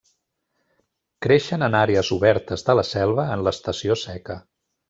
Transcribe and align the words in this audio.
Creixen 1.25 1.67
en 1.69 1.77
àrees 1.81 2.11
obertes 2.17 2.67
de 2.71 2.79
la 2.81 2.89
selva 2.95 3.29
en 3.37 3.47
l'estació 3.49 4.03
seca. 4.09 4.43